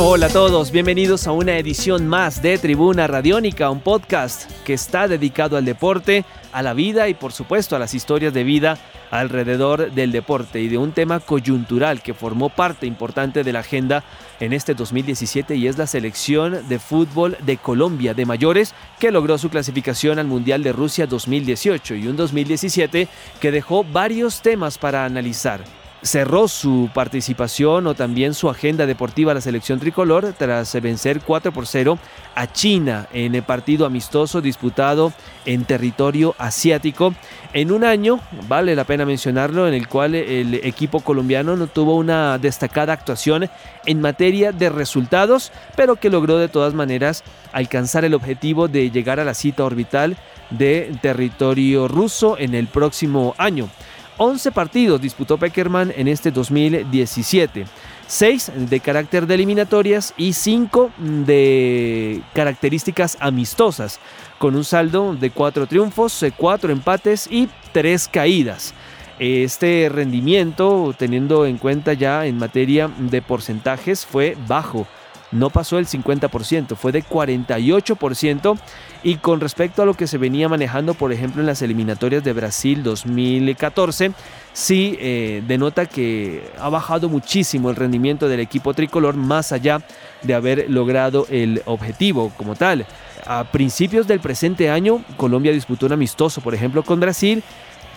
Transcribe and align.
Hola 0.00 0.26
a 0.26 0.28
todos, 0.28 0.70
bienvenidos 0.70 1.26
a 1.26 1.32
una 1.32 1.58
edición 1.58 2.06
más 2.06 2.40
de 2.40 2.56
Tribuna 2.56 3.08
Radiónica, 3.08 3.68
un 3.68 3.80
podcast 3.80 4.48
que 4.62 4.72
está 4.72 5.08
dedicado 5.08 5.56
al 5.56 5.64
deporte, 5.64 6.24
a 6.52 6.62
la 6.62 6.72
vida 6.72 7.08
y 7.08 7.14
por 7.14 7.32
supuesto 7.32 7.74
a 7.74 7.80
las 7.80 7.94
historias 7.94 8.32
de 8.32 8.44
vida 8.44 8.78
alrededor 9.10 9.90
del 9.90 10.12
deporte 10.12 10.60
y 10.60 10.68
de 10.68 10.78
un 10.78 10.92
tema 10.92 11.18
coyuntural 11.18 12.00
que 12.00 12.14
formó 12.14 12.48
parte 12.48 12.86
importante 12.86 13.42
de 13.42 13.52
la 13.52 13.58
agenda 13.58 14.04
en 14.38 14.52
este 14.52 14.74
2017 14.74 15.56
y 15.56 15.66
es 15.66 15.76
la 15.78 15.88
selección 15.88 16.68
de 16.68 16.78
fútbol 16.78 17.36
de 17.40 17.56
Colombia 17.56 18.14
de 18.14 18.24
mayores 18.24 18.76
que 19.00 19.10
logró 19.10 19.36
su 19.36 19.50
clasificación 19.50 20.20
al 20.20 20.28
Mundial 20.28 20.62
de 20.62 20.72
Rusia 20.72 21.08
2018 21.08 21.96
y 21.96 22.06
un 22.06 22.14
2017 22.14 23.08
que 23.40 23.50
dejó 23.50 23.82
varios 23.82 24.42
temas 24.42 24.78
para 24.78 25.04
analizar 25.04 25.64
cerró 26.02 26.48
su 26.48 26.90
participación 26.94 27.86
o 27.86 27.94
también 27.94 28.34
su 28.34 28.48
agenda 28.48 28.86
deportiva 28.86 29.32
a 29.32 29.34
la 29.34 29.40
selección 29.40 29.80
tricolor 29.80 30.34
tras 30.36 30.80
vencer 30.80 31.20
4 31.20 31.52
por 31.52 31.66
0 31.66 31.98
a 32.34 32.52
China 32.52 33.08
en 33.12 33.34
el 33.34 33.42
partido 33.42 33.84
amistoso 33.84 34.40
disputado 34.40 35.12
en 35.44 35.64
territorio 35.64 36.34
asiático 36.38 37.14
en 37.52 37.72
un 37.72 37.82
año, 37.82 38.20
vale 38.46 38.76
la 38.76 38.84
pena 38.84 39.06
mencionarlo, 39.06 39.66
en 39.66 39.72
el 39.72 39.88
cual 39.88 40.14
el 40.14 40.54
equipo 40.54 41.00
colombiano 41.00 41.56
no 41.56 41.66
tuvo 41.66 41.96
una 41.96 42.36
destacada 42.36 42.92
actuación 42.92 43.48
en 43.86 44.00
materia 44.02 44.52
de 44.52 44.68
resultados, 44.68 45.50
pero 45.74 45.96
que 45.96 46.10
logró 46.10 46.36
de 46.36 46.48
todas 46.48 46.74
maneras 46.74 47.24
alcanzar 47.52 48.04
el 48.04 48.12
objetivo 48.12 48.68
de 48.68 48.90
llegar 48.90 49.18
a 49.18 49.24
la 49.24 49.32
cita 49.32 49.64
orbital 49.64 50.18
de 50.50 50.94
territorio 51.00 51.88
ruso 51.88 52.36
en 52.38 52.54
el 52.54 52.66
próximo 52.66 53.34
año. 53.38 53.70
11 54.18 54.50
partidos 54.52 55.00
disputó 55.00 55.38
Peckerman 55.38 55.92
en 55.96 56.08
este 56.08 56.30
2017. 56.30 57.66
6 58.08 58.52
de 58.70 58.80
carácter 58.80 59.26
de 59.26 59.34
eliminatorias 59.34 60.14
y 60.16 60.32
5 60.32 60.90
de 60.98 62.22
características 62.34 63.16
amistosas, 63.20 64.00
con 64.38 64.56
un 64.56 64.64
saldo 64.64 65.14
de 65.14 65.30
4 65.30 65.66
triunfos, 65.66 66.24
4 66.36 66.72
empates 66.72 67.28
y 67.30 67.48
3 67.72 68.08
caídas. 68.08 68.74
Este 69.18 69.88
rendimiento, 69.92 70.94
teniendo 70.96 71.44
en 71.44 71.58
cuenta 71.58 71.92
ya 71.92 72.26
en 72.26 72.38
materia 72.38 72.90
de 72.98 73.20
porcentajes, 73.20 74.06
fue 74.06 74.36
bajo 74.46 74.86
no 75.30 75.50
pasó 75.50 75.78
el 75.78 75.86
50%, 75.86 76.76
fue 76.76 76.92
de 76.92 77.04
48%. 77.04 78.58
Y 79.04 79.16
con 79.16 79.40
respecto 79.40 79.82
a 79.82 79.86
lo 79.86 79.94
que 79.94 80.08
se 80.08 80.18
venía 80.18 80.48
manejando, 80.48 80.94
por 80.94 81.12
ejemplo, 81.12 81.40
en 81.40 81.46
las 81.46 81.62
eliminatorias 81.62 82.24
de 82.24 82.32
Brasil 82.32 82.82
2014, 82.82 84.12
sí 84.52 84.96
eh, 85.00 85.42
denota 85.46 85.86
que 85.86 86.50
ha 86.58 86.68
bajado 86.68 87.08
muchísimo 87.08 87.70
el 87.70 87.76
rendimiento 87.76 88.28
del 88.28 88.40
equipo 88.40 88.74
tricolor 88.74 89.14
más 89.14 89.52
allá 89.52 89.80
de 90.22 90.34
haber 90.34 90.68
logrado 90.68 91.26
el 91.30 91.62
objetivo 91.66 92.32
como 92.36 92.56
tal. 92.56 92.86
A 93.24 93.44
principios 93.44 94.08
del 94.08 94.20
presente 94.20 94.70
año, 94.70 95.04
Colombia 95.16 95.52
disputó 95.52 95.86
un 95.86 95.92
amistoso, 95.92 96.40
por 96.40 96.54
ejemplo, 96.54 96.82
con 96.82 96.98
Brasil. 96.98 97.44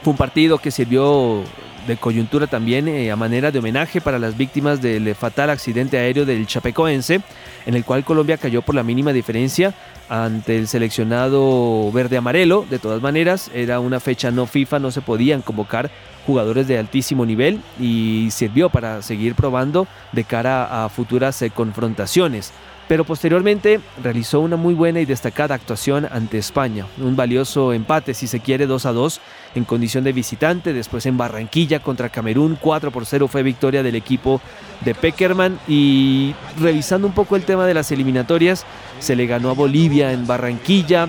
Fue 0.04 0.12
un 0.12 0.18
partido 0.18 0.58
que 0.60 0.72
sirvió 0.72 1.44
de 1.88 1.98
coyuntura 1.98 2.48
también 2.48 2.88
eh, 2.88 3.12
a 3.12 3.16
manera 3.16 3.52
de 3.52 3.60
homenaje 3.60 4.02
para 4.02 4.20
las 4.20 4.38
víctimas 4.38 4.82
del 4.82 5.14
fatal 5.16 5.50
accidente 5.50 5.98
aéreo 5.98 6.26
del 6.26 6.46
Chapecoense, 6.48 7.22
en 7.66 7.76
el 7.76 7.86
cual 7.86 8.04
Colombia 8.04 8.38
cayó 8.38 8.62
por 8.62 8.76
la 8.76 8.84
mínima 8.84 9.14
diferencia 9.14 9.74
ante 10.10 10.58
el 10.58 10.68
seleccionado 10.68 11.92
verde-amarelo. 11.92 12.66
De 12.70 12.80
todas 12.80 13.02
maneras, 13.02 13.50
era 13.54 13.80
una 13.80 14.00
fecha 14.00 14.32
no 14.32 14.46
FIFA, 14.46 14.80
no 14.80 14.92
se 14.92 15.02
podían 15.02 15.42
convocar 15.42 15.90
jugadores 16.26 16.68
de 16.68 16.78
altísimo 16.78 17.26
nivel 17.26 17.62
y 17.80 18.30
sirvió 18.32 18.70
para 18.70 19.02
seguir 19.02 19.36
probando 19.36 19.88
de 20.12 20.24
cara 20.24 20.86
a 20.86 20.90
futuras 20.90 21.42
eh, 21.42 21.50
confrontaciones 21.50 22.52
pero 22.92 23.06
posteriormente 23.06 23.80
realizó 24.04 24.42
una 24.42 24.58
muy 24.58 24.74
buena 24.74 25.00
y 25.00 25.06
destacada 25.06 25.56
actuación 25.56 26.10
ante 26.12 26.38
España, 26.38 26.86
un 26.98 27.16
valioso 27.16 27.72
empate 27.72 28.14
si 28.14 28.28
se 28.28 28.42
quiere 28.42 28.66
2 28.66 28.86
a 28.86 28.92
2 28.92 29.22
en 29.56 29.64
condición 29.64 30.04
de 30.04 30.12
visitante, 30.12 30.74
después 30.74 31.06
en 31.06 31.16
Barranquilla 31.16 31.80
contra 31.80 32.10
Camerún 32.10 32.58
4 32.60 32.92
por 32.92 33.06
0 33.06 33.30
fue 33.30 33.44
victoria 33.44 33.82
del 33.82 33.96
equipo 33.96 34.42
de 34.82 34.94
Peckerman. 34.94 35.58
Y 35.70 36.36
revisando 36.60 37.08
un 37.08 37.14
poco 37.14 37.38
el 37.38 37.44
tema 37.44 37.66
de 37.66 37.74
las 37.74 37.94
eliminatorias, 37.94 38.66
se 39.00 39.16
le 39.16 39.26
ganó 39.26 39.52
a 39.52 39.54
Bolivia 39.54 40.12
en 40.12 40.28
Barranquilla, 40.28 41.08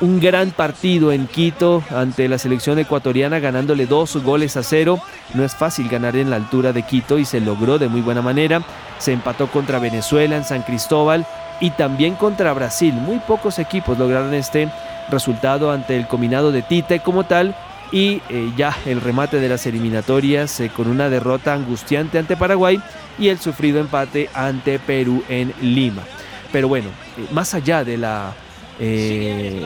un 0.00 0.20
gran 0.20 0.50
partido 0.50 1.12
en 1.12 1.26
Quito 1.26 1.82
ante 1.90 2.28
la 2.28 2.38
selección 2.38 2.78
ecuatoriana 2.78 3.38
ganándole 3.38 3.86
dos 3.86 4.16
goles 4.22 4.56
a 4.56 4.62
cero. 4.62 5.00
No 5.34 5.44
es 5.44 5.54
fácil 5.54 5.88
ganar 5.88 6.16
en 6.16 6.30
la 6.30 6.36
altura 6.36 6.72
de 6.72 6.82
Quito 6.82 7.18
y 7.18 7.24
se 7.24 7.40
logró 7.40 7.78
de 7.78 7.88
muy 7.88 8.00
buena 8.00 8.22
manera. 8.22 8.62
Se 8.98 9.12
empató 9.12 9.46
contra 9.48 9.78
Venezuela 9.78 10.36
en 10.36 10.44
San 10.44 10.62
Cristóbal 10.62 11.26
y 11.60 11.70
también 11.70 12.14
contra 12.16 12.52
Brasil. 12.52 12.92
Muy 12.94 13.18
pocos 13.20 13.58
equipos 13.58 13.98
lograron 13.98 14.34
este 14.34 14.70
resultado 15.10 15.70
ante 15.70 15.96
el 15.96 16.06
combinado 16.06 16.50
de 16.52 16.62
Tite 16.62 17.00
como 17.00 17.24
tal. 17.24 17.54
Y 17.92 18.22
eh, 18.28 18.50
ya 18.56 18.76
el 18.86 19.00
remate 19.00 19.38
de 19.38 19.48
las 19.48 19.66
eliminatorias 19.66 20.58
eh, 20.58 20.70
con 20.74 20.88
una 20.88 21.08
derrota 21.08 21.54
angustiante 21.54 22.18
ante 22.18 22.36
Paraguay 22.36 22.80
y 23.18 23.28
el 23.28 23.38
sufrido 23.38 23.78
empate 23.78 24.28
ante 24.34 24.80
Perú 24.80 25.22
en 25.28 25.52
Lima. 25.60 26.02
Pero 26.50 26.66
bueno, 26.66 26.88
eh, 26.88 27.26
más 27.30 27.54
allá 27.54 27.84
de 27.84 27.98
la 27.98 28.32
eh, 28.78 29.62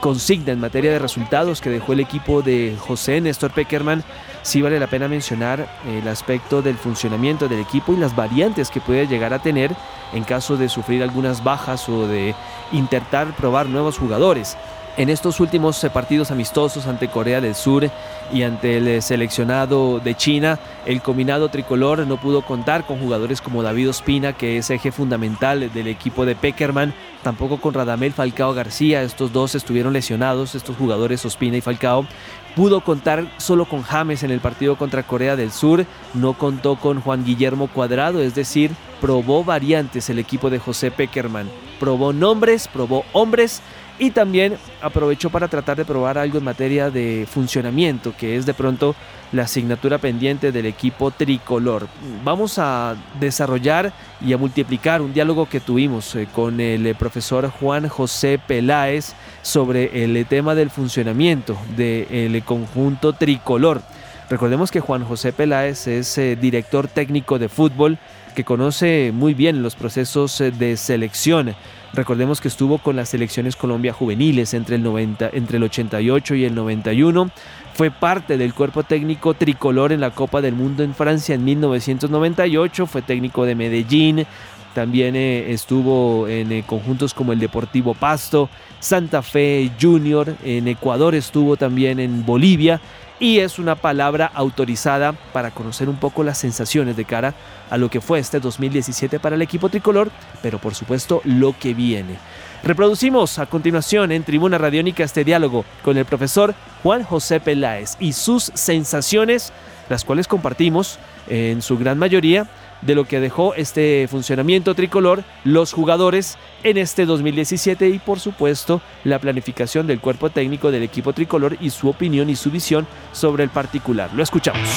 consigna 0.00 0.52
en 0.52 0.60
materia 0.60 0.90
de 0.90 0.98
resultados 0.98 1.60
que 1.60 1.70
dejó 1.70 1.92
el 1.92 2.00
equipo 2.00 2.42
de 2.42 2.76
José 2.78 3.20
Néstor 3.20 3.52
Peckerman, 3.52 4.02
sí 4.42 4.62
vale 4.62 4.80
la 4.80 4.86
pena 4.86 5.08
mencionar 5.08 5.68
el 5.86 6.08
aspecto 6.08 6.62
del 6.62 6.76
funcionamiento 6.76 7.48
del 7.48 7.60
equipo 7.60 7.92
y 7.92 7.96
las 7.96 8.16
variantes 8.16 8.70
que 8.70 8.80
puede 8.80 9.06
llegar 9.06 9.34
a 9.34 9.42
tener 9.42 9.74
en 10.12 10.24
caso 10.24 10.56
de 10.56 10.68
sufrir 10.68 11.02
algunas 11.02 11.44
bajas 11.44 11.88
o 11.88 12.06
de 12.06 12.34
intentar 12.72 13.34
probar 13.36 13.66
nuevos 13.66 13.98
jugadores. 13.98 14.56
En 15.00 15.08
estos 15.08 15.40
últimos 15.40 15.82
eh, 15.82 15.88
partidos 15.88 16.30
amistosos 16.30 16.86
ante 16.86 17.08
Corea 17.08 17.40
del 17.40 17.54
Sur 17.54 17.90
y 18.34 18.42
ante 18.42 18.76
el 18.76 18.86
eh, 18.86 19.00
seleccionado 19.00 19.98
de 19.98 20.14
China, 20.14 20.58
el 20.84 21.00
combinado 21.00 21.48
tricolor 21.48 22.06
no 22.06 22.20
pudo 22.20 22.42
contar 22.42 22.84
con 22.84 23.00
jugadores 23.00 23.40
como 23.40 23.62
David 23.62 23.88
Ospina, 23.88 24.34
que 24.34 24.58
es 24.58 24.68
eje 24.68 24.92
fundamental 24.92 25.72
del 25.72 25.86
equipo 25.86 26.26
de 26.26 26.36
Peckerman, 26.36 26.92
tampoco 27.22 27.62
con 27.62 27.72
Radamel 27.72 28.12
Falcao 28.12 28.52
García, 28.52 29.00
estos 29.00 29.32
dos 29.32 29.54
estuvieron 29.54 29.94
lesionados, 29.94 30.54
estos 30.54 30.76
jugadores 30.76 31.24
Ospina 31.24 31.56
y 31.56 31.62
Falcao. 31.62 32.06
Pudo 32.54 32.82
contar 32.82 33.26
solo 33.38 33.64
con 33.64 33.80
James 33.80 34.22
en 34.22 34.32
el 34.32 34.40
partido 34.40 34.76
contra 34.76 35.02
Corea 35.02 35.34
del 35.34 35.50
Sur, 35.50 35.86
no 36.12 36.34
contó 36.34 36.76
con 36.76 37.00
Juan 37.00 37.24
Guillermo 37.24 37.68
Cuadrado, 37.68 38.20
es 38.20 38.34
decir, 38.34 38.72
probó 39.00 39.44
variantes 39.44 40.10
el 40.10 40.18
equipo 40.18 40.50
de 40.50 40.58
José 40.58 40.90
Peckerman, 40.90 41.48
probó 41.78 42.12
nombres, 42.12 42.68
probó 42.68 43.06
hombres 43.14 43.62
y 44.00 44.12
también 44.12 44.56
aprovechó 44.80 45.28
para 45.28 45.46
tratar 45.46 45.76
de 45.76 45.84
probar 45.84 46.16
algo 46.16 46.38
en 46.38 46.44
materia 46.44 46.90
de 46.90 47.28
funcionamiento, 47.30 48.14
que 48.16 48.34
es 48.34 48.46
de 48.46 48.54
pronto 48.54 48.96
la 49.30 49.42
asignatura 49.42 49.98
pendiente 49.98 50.52
del 50.52 50.64
equipo 50.64 51.10
tricolor. 51.10 51.86
Vamos 52.24 52.58
a 52.58 52.96
desarrollar 53.20 53.92
y 54.22 54.32
a 54.32 54.38
multiplicar 54.38 55.02
un 55.02 55.12
diálogo 55.12 55.46
que 55.46 55.60
tuvimos 55.60 56.14
eh, 56.14 56.26
con 56.34 56.60
el 56.60 56.86
eh, 56.86 56.94
profesor 56.94 57.50
Juan 57.50 57.88
José 57.88 58.40
Peláez 58.44 59.12
sobre 59.42 60.02
el 60.02 60.24
tema 60.24 60.54
del 60.54 60.70
funcionamiento 60.70 61.58
del 61.76 62.42
conjunto 62.42 63.12
tricolor. 63.12 63.82
Recordemos 64.30 64.70
que 64.70 64.80
Juan 64.80 65.04
José 65.04 65.34
Peláez 65.34 65.86
es 65.86 66.16
eh, 66.16 66.36
director 66.36 66.88
técnico 66.88 67.38
de 67.38 67.50
fútbol 67.50 67.98
que 68.34 68.44
conoce 68.44 69.10
muy 69.12 69.34
bien 69.34 69.62
los 69.62 69.74
procesos 69.74 70.38
de 70.38 70.76
selección 70.78 71.54
Recordemos 71.92 72.40
que 72.40 72.48
estuvo 72.48 72.78
con 72.78 72.94
las 72.94 73.08
selecciones 73.08 73.56
Colombia 73.56 73.92
juveniles 73.92 74.54
entre 74.54 74.76
el, 74.76 74.82
90, 74.82 75.30
entre 75.32 75.56
el 75.56 75.64
88 75.64 76.34
y 76.36 76.44
el 76.44 76.54
91. 76.54 77.30
Fue 77.74 77.90
parte 77.90 78.36
del 78.36 78.54
cuerpo 78.54 78.82
técnico 78.82 79.34
tricolor 79.34 79.92
en 79.92 80.00
la 80.00 80.10
Copa 80.10 80.40
del 80.40 80.54
Mundo 80.54 80.84
en 80.84 80.94
Francia 80.94 81.34
en 81.34 81.44
1998. 81.44 82.86
Fue 82.86 83.02
técnico 83.02 83.44
de 83.44 83.54
Medellín. 83.54 84.26
También 84.74 85.16
eh, 85.16 85.52
estuvo 85.52 86.28
en 86.28 86.52
eh, 86.52 86.64
conjuntos 86.66 87.12
como 87.12 87.32
el 87.32 87.40
Deportivo 87.40 87.94
Pasto, 87.94 88.48
Santa 88.78 89.22
Fe 89.22 89.70
Junior. 89.80 90.36
En 90.44 90.68
Ecuador 90.68 91.14
estuvo 91.14 91.56
también 91.56 91.98
en 91.98 92.24
Bolivia 92.24 92.80
y 93.18 93.40
es 93.40 93.58
una 93.58 93.74
palabra 93.74 94.30
autorizada 94.32 95.12
para 95.12 95.50
conocer 95.50 95.88
un 95.88 95.96
poco 95.96 96.24
las 96.24 96.38
sensaciones 96.38 96.96
de 96.96 97.04
cara 97.04 97.34
a 97.68 97.76
lo 97.76 97.90
que 97.90 98.00
fue 98.00 98.18
este 98.18 98.40
2017 98.40 99.20
para 99.20 99.36
el 99.36 99.42
equipo 99.42 99.68
tricolor, 99.68 100.10
pero 100.42 100.58
por 100.58 100.74
supuesto 100.74 101.20
lo 101.24 101.54
que 101.58 101.74
viene. 101.74 102.16
Reproducimos 102.62 103.38
a 103.38 103.46
continuación 103.46 104.12
en 104.12 104.22
Tribuna 104.22 104.58
Radiónica 104.58 105.04
este 105.04 105.24
diálogo 105.24 105.64
con 105.82 105.96
el 105.96 106.04
profesor 106.04 106.54
Juan 106.82 107.04
José 107.04 107.40
Peláez 107.40 107.96
y 108.00 108.12
sus 108.12 108.50
sensaciones 108.54 109.52
las 109.90 110.04
cuales 110.04 110.26
compartimos 110.26 110.98
en 111.28 111.60
su 111.60 111.76
gran 111.76 111.98
mayoría 111.98 112.48
de 112.80 112.94
lo 112.94 113.04
que 113.04 113.20
dejó 113.20 113.54
este 113.54 114.06
funcionamiento 114.08 114.74
tricolor, 114.74 115.24
los 115.44 115.72
jugadores 115.74 116.38
en 116.62 116.78
este 116.78 117.04
2017 117.04 117.88
y 117.88 117.98
por 117.98 118.20
supuesto 118.20 118.80
la 119.04 119.18
planificación 119.18 119.86
del 119.86 120.00
cuerpo 120.00 120.30
técnico 120.30 120.70
del 120.70 120.84
equipo 120.84 121.12
tricolor 121.12 121.58
y 121.60 121.70
su 121.70 121.88
opinión 121.88 122.30
y 122.30 122.36
su 122.36 122.50
visión 122.50 122.86
sobre 123.12 123.44
el 123.44 123.50
particular. 123.50 124.10
Lo 124.14 124.22
escuchamos. 124.22 124.68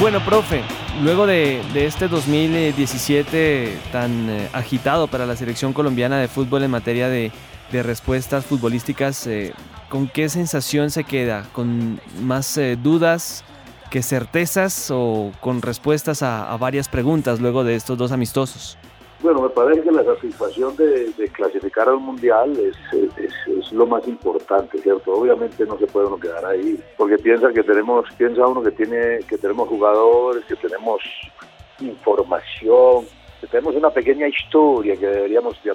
Bueno, 0.00 0.22
profe, 0.24 0.62
luego 1.02 1.26
de, 1.26 1.62
este 1.74 2.08
2017 2.08 3.78
tan 3.92 4.28
eh, 4.28 4.48
agitado 4.52 5.06
para 5.06 5.24
la 5.24 5.36
selección 5.36 5.72
colombiana 5.72 6.18
de 6.18 6.28
fútbol 6.28 6.64
en 6.64 6.70
materia 6.70 7.08
de, 7.08 7.32
respuestas 7.72 8.44
futbolísticas, 8.44 9.26
eh, 9.26 9.52
¿con 9.94 10.08
qué 10.08 10.28
sensación 10.28 10.90
se 10.90 11.04
queda? 11.04 11.46
¿Con 11.52 12.00
más 12.20 12.58
eh, 12.58 12.76
dudas? 12.76 13.44
que 13.92 14.02
certezas 14.02 14.90
o 14.92 15.30
con 15.40 15.62
respuestas 15.62 16.20
a, 16.24 16.56
varias 16.56 16.88
preguntas 16.88 17.40
luego 17.40 17.62
de 17.62 17.76
estos 17.76 17.96
dos 17.96 18.10
amistosos? 18.10 18.76
Bueno, 19.20 19.40
me 19.42 19.50
parece 19.50 19.82
que 19.82 19.92
la 19.92 20.02
satisfacción 20.02 20.74
de, 20.74 21.12
clasificar 21.32 21.88
al 21.88 22.00
Mundial 22.00 22.58
es, 22.58 22.76
es, 23.16 23.72
lo 23.72 23.86
más 23.86 24.08
importante, 24.08 24.80
¿cierto? 24.80 25.12
Obviamente 25.12 25.64
no 25.64 25.78
se 25.78 25.86
puede 25.86 26.08
uno 26.08 26.18
quedar 26.18 26.44
ahí, 26.44 26.76
porque 26.96 27.18
piensa 27.18 27.52
que 27.52 27.62
tenemos, 27.62 28.04
piensa 28.18 28.48
uno 28.48 28.64
que 28.64 28.72
tiene, 28.72 29.20
que 29.28 29.38
tenemos 29.38 29.68
jugadores, 29.68 30.44
que 30.46 30.56
tenemos 30.56 31.00
información, 31.78 33.04
que 33.40 33.46
tenemos 33.46 33.76
una 33.76 33.90
pequeña 33.90 34.26
historia 34.26 34.96
que 34.96 35.06
deberíamos 35.06 35.54
de, 35.62 35.72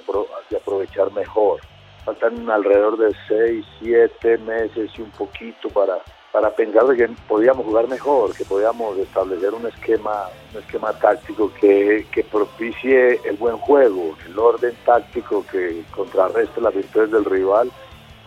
de 0.50 0.56
aprovechar 0.58 1.10
mejor. 1.12 1.60
Faltan 2.04 2.48
alrededor 2.50 2.96
de 2.98 3.14
seis, 3.28 3.64
siete 3.78 4.38
meses 4.38 4.90
y 4.96 5.02
un 5.02 5.10
poquito 5.10 5.68
para 5.68 5.98
para 6.32 6.50
pensar 6.50 6.86
de 6.86 6.96
que 6.96 7.08
podíamos 7.26 7.66
jugar 7.66 7.88
mejor, 7.88 8.34
que 8.34 8.44
podíamos 8.44 8.96
establecer 8.98 9.52
un 9.52 9.66
esquema, 9.66 10.28
un 10.52 10.60
esquema 10.60 10.92
táctico 10.92 11.50
que, 11.60 12.06
propicie 12.30 13.20
el 13.24 13.36
buen 13.36 13.56
juego, 13.58 14.16
el 14.26 14.38
orden 14.38 14.74
táctico 14.84 15.44
que 15.50 15.82
contrarreste 15.90 16.60
las 16.60 16.74
virtudes 16.74 17.10
del 17.10 17.24
rival 17.24 17.70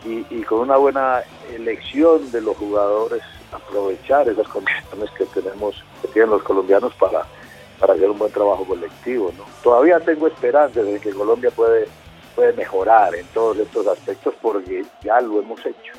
y, 0.05 0.41
con 0.43 0.59
una 0.59 0.75
buena 0.75 1.23
elección 1.55 2.29
de 2.31 2.41
los 2.41 2.57
jugadores 2.57 3.21
aprovechar 3.53 4.27
esas 4.27 4.47
condiciones 4.49 5.09
que 5.11 5.25
tenemos, 5.25 5.81
que 6.01 6.09
tienen 6.09 6.31
los 6.31 6.43
colombianos 6.43 6.93
para, 6.95 7.23
para 7.79 7.93
hacer 7.93 8.09
un 8.09 8.17
buen 8.17 8.31
trabajo 8.33 8.65
colectivo. 8.65 9.31
¿no? 9.37 9.45
Todavía 9.63 9.99
tengo 10.01 10.27
esperanza 10.27 10.81
de 10.81 10.99
que 10.99 11.11
Colombia 11.11 11.51
puede, 11.51 11.87
puede 12.35 12.53
mejorar 12.53 13.15
en 13.15 13.25
todos 13.27 13.57
estos 13.57 13.87
aspectos 13.87 14.33
porque 14.41 14.83
ya 15.03 15.19
lo 15.21 15.39
hemos 15.39 15.59
hecho. 15.65 15.93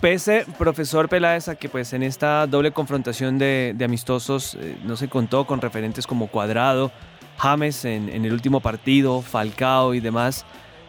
Pese, 0.00 0.46
profesor 0.58 1.08
Peláez, 1.08 1.48
a 1.48 1.56
que 1.56 1.68
pues 1.68 1.92
en 1.92 2.02
esta 2.02 2.46
doble 2.46 2.72
confrontación 2.72 3.38
de, 3.38 3.76
amistosos 3.84 4.54
eh, 4.54 4.76
no 4.84 4.96
se 4.96 5.08
contó 5.08 5.44
con 5.44 5.60
referentes 5.60 6.06
como 6.06 6.28
Cuadrado, 6.28 6.92
James 7.38 7.84
en, 7.84 8.08
el 8.08 8.32
último 8.32 8.60
partido, 8.60 9.22
Falcao 9.22 9.94
y 9.94 10.00
demás. 10.00 10.44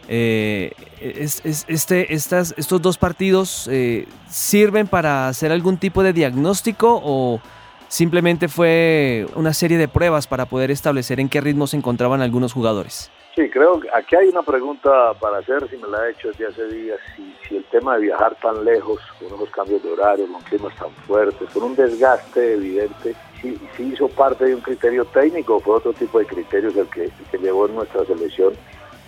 Eh, 0.08 0.72
este, 1.00 2.14
estas, 2.14 2.54
¿Estos 2.56 2.80
dos 2.80 2.98
partidos 2.98 3.68
eh, 3.70 4.06
sirven 4.28 4.86
para 4.86 5.28
hacer 5.28 5.50
algún 5.50 5.78
tipo 5.78 6.02
de 6.02 6.12
diagnóstico 6.12 7.00
o 7.02 7.40
simplemente 7.88 8.48
fue 8.48 9.26
una 9.34 9.54
serie 9.54 9.78
de 9.78 9.88
pruebas 9.88 10.26
para 10.26 10.46
poder 10.46 10.70
establecer 10.70 11.20
en 11.20 11.28
qué 11.28 11.40
ritmo 11.40 11.66
se 11.66 11.76
encontraban 11.76 12.20
algunos 12.20 12.52
jugadores? 12.52 13.10
Sí, 13.34 13.50
creo 13.50 13.80
que 13.80 13.88
aquí 13.92 14.14
hay 14.14 14.28
una 14.28 14.42
pregunta 14.42 15.12
para 15.14 15.38
hacer, 15.38 15.68
si 15.68 15.76
me 15.76 15.88
la 15.88 16.06
he 16.06 16.12
hecho 16.12 16.28
desde 16.28 16.46
hace 16.46 16.68
días, 16.68 17.00
si, 17.16 17.34
si 17.48 17.56
el 17.56 17.64
tema 17.64 17.96
de 17.96 18.02
viajar 18.02 18.36
tan 18.40 18.64
lejos, 18.64 19.00
con 19.18 19.32
unos 19.32 19.50
cambios 19.50 19.82
de 19.82 19.90
horario, 19.90 20.28
con 20.30 20.40
climas 20.42 20.76
tan 20.76 20.90
fuertes, 21.06 21.50
con 21.50 21.64
un 21.64 21.74
desgaste 21.74 22.54
evidente, 22.54 23.16
si, 23.42 23.58
si 23.76 23.92
hizo 23.92 24.06
parte 24.06 24.44
de 24.44 24.54
un 24.54 24.60
criterio 24.60 25.04
técnico 25.06 25.56
o 25.56 25.60
fue 25.60 25.74
otro 25.74 25.92
tipo 25.92 26.20
de 26.20 26.26
criterios 26.26 26.76
el 26.76 26.86
que, 26.86 27.10
que 27.32 27.38
llevó 27.38 27.66
nuestra 27.66 28.04
selección 28.04 28.54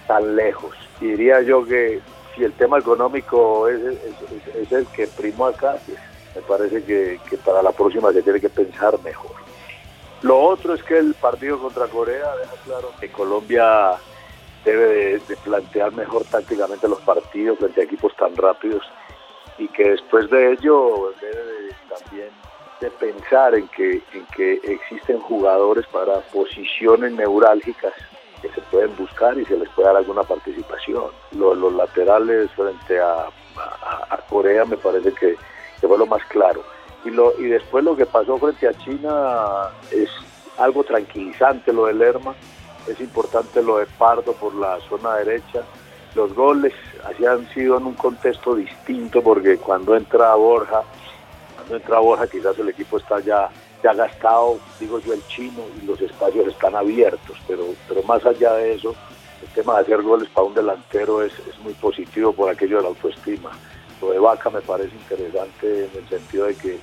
tan 0.08 0.34
lejos. 0.34 0.74
Y 1.00 1.06
diría 1.06 1.40
yo 1.42 1.64
que 1.64 2.00
si 2.34 2.42
el 2.42 2.52
tema 2.54 2.78
económico 2.78 3.68
es, 3.68 3.80
es, 4.56 4.72
el 4.72 4.86
que 4.88 5.06
primó 5.06 5.46
acá, 5.46 5.76
pues, 5.86 5.98
me 6.34 6.42
parece 6.42 6.82
que, 6.82 7.20
que 7.30 7.36
para 7.38 7.62
la 7.62 7.70
próxima 7.70 8.12
se 8.12 8.22
tiene 8.22 8.40
que 8.40 8.48
pensar 8.48 8.98
mejor. 9.04 9.30
Lo 10.22 10.40
otro 10.40 10.74
es 10.74 10.82
que 10.82 10.98
el 10.98 11.14
partido 11.14 11.60
contra 11.60 11.86
Corea 11.86 12.34
deja 12.36 12.54
claro 12.64 12.90
que 12.98 13.08
Colombia 13.12 13.96
debe 14.66 15.18
de, 15.18 15.36
plantear 15.36 15.92
mejor 15.92 16.24
tácticamente 16.24 16.88
los 16.88 17.00
partidos 17.02 17.58
frente 17.58 17.80
a 17.80 17.84
equipos 17.84 18.14
tan 18.16 18.36
rápidos 18.36 18.82
y 19.58 19.68
que 19.68 19.90
después 19.90 20.28
de 20.28 20.52
ello 20.52 21.12
debe 21.20 21.74
también 21.88 22.30
de 22.80 22.90
pensar 22.90 23.54
en 23.54 23.68
que, 23.68 24.02
en 24.12 24.26
que 24.36 24.54
existen 24.64 25.20
jugadores 25.20 25.86
para 25.86 26.20
posiciones 26.32 27.12
neurálgicas 27.12 27.94
que 28.42 28.48
se 28.50 28.60
pueden 28.62 28.94
buscar 28.96 29.38
y 29.38 29.46
se 29.46 29.56
les 29.56 29.68
puede 29.70 29.88
dar 29.88 29.96
alguna 29.96 30.24
participación. 30.24 31.10
Los, 31.32 31.56
los 31.56 31.72
laterales 31.72 32.50
frente 32.50 33.00
a, 33.00 33.28
a, 34.10 34.18
Corea 34.28 34.64
me 34.64 34.76
parece 34.76 35.12
que, 35.12 35.36
que, 35.80 35.88
fue 35.88 35.96
lo 35.96 36.06
más 36.06 36.22
claro. 36.24 36.62
Y, 37.04 37.10
lo, 37.10 37.32
y 37.40 37.44
después 37.44 37.84
lo 37.84 37.96
que 37.96 38.04
pasó 38.04 38.36
frente 38.36 38.68
a 38.68 38.74
China 38.74 39.70
es 39.90 40.10
algo 40.58 40.84
tranquilizante 40.84 41.72
lo 41.72 41.86
del 41.86 41.98
Lerma 41.98 42.34
es 42.88 43.00
importante 43.00 43.62
lo 43.62 43.78
de 43.78 43.86
Pardo 43.86 44.32
por 44.32 44.54
la 44.54 44.78
zona 44.88 45.16
derecha. 45.16 45.62
Los 46.14 46.34
goles 46.34 46.72
así 47.04 47.26
han 47.26 47.48
sido 47.52 47.78
en 47.78 47.86
un 47.86 47.94
contexto 47.94 48.54
distinto 48.54 49.22
porque 49.22 49.58
cuando 49.58 49.96
entra 49.96 50.34
Borja, 50.34 50.82
cuando 51.56 51.76
entra 51.76 51.98
Borja 51.98 52.26
quizás 52.26 52.58
el 52.58 52.68
equipo 52.68 52.98
está 52.98 53.20
ya, 53.20 53.50
ya 53.82 53.92
gastado, 53.92 54.58
digo 54.80 54.98
yo, 55.00 55.12
el 55.12 55.26
chino 55.28 55.62
y 55.80 55.86
los 55.86 56.00
espacios 56.00 56.46
están 56.48 56.74
abiertos, 56.74 57.36
pero, 57.46 57.64
pero 57.88 58.02
más 58.04 58.24
allá 58.24 58.54
de 58.54 58.74
eso, 58.74 58.94
el 59.42 59.48
tema 59.48 59.74
de 59.74 59.82
hacer 59.82 60.02
goles 60.02 60.28
para 60.30 60.46
un 60.46 60.54
delantero 60.54 61.22
es, 61.22 61.32
es 61.40 61.58
muy 61.60 61.74
positivo 61.74 62.32
por 62.32 62.50
aquello 62.50 62.78
de 62.78 62.82
la 62.84 62.88
autoestima. 62.88 63.50
Lo 64.00 64.10
de 64.10 64.18
Vaca 64.18 64.50
me 64.50 64.60
parece 64.60 64.94
interesante 64.94 65.84
en 65.84 65.90
el 66.02 66.08
sentido 66.08 66.46
de 66.46 66.54
que 66.54 66.78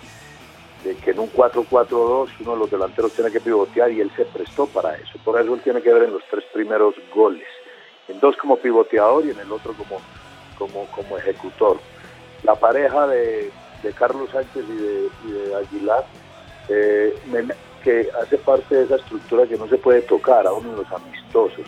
de 0.84 0.96
que 0.96 1.12
en 1.12 1.20
un 1.20 1.32
4-4-2 1.32 2.30
uno 2.42 2.52
de 2.54 2.58
los 2.58 2.72
delanteros 2.72 3.14
tiene 3.14 3.32
que 3.32 3.40
pivotear 3.40 3.92
y 3.92 4.02
él 4.02 4.12
se 4.16 4.26
prestó 4.26 4.66
para 4.68 4.96
eso. 4.96 5.18
Por 5.24 5.40
eso 5.40 5.54
él 5.54 5.62
tiene 5.62 5.82
que 5.82 5.94
ver 5.94 6.04
en 6.04 6.14
los 6.14 6.24
tres 6.30 6.44
primeros 6.54 6.96
goles. 7.14 7.48
En 8.08 8.20
dos 8.20 8.36
como 8.38 8.58
pivoteador 8.58 9.26
y 9.26 9.32
en 9.32 9.40
el 9.40 9.52
otro 9.52 9.74
como, 9.74 10.02
como, 10.58 10.86
como 10.88 11.18
ejecutor. 11.18 11.80
La 12.44 12.56
pareja 12.56 13.08
de, 13.08 13.52
Carlos 13.98 14.30
Sánchez 14.32 14.66
y 14.70 15.32
de, 15.32 15.56
Aguilar, 15.56 16.06
eh, 16.70 17.16
que 17.84 18.10
hace 18.22 18.38
parte 18.38 18.76
de 18.76 18.84
esa 18.84 18.96
estructura 18.96 19.46
que 19.46 19.58
no 19.58 19.68
se 19.68 19.78
puede 19.78 20.02
tocar 20.02 20.46
aún 20.48 20.66
en 20.66 20.76
los 20.76 20.92
amistosos. 20.92 21.66